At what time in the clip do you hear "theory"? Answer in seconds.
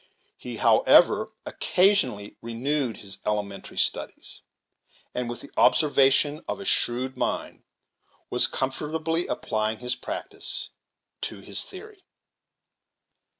11.65-12.03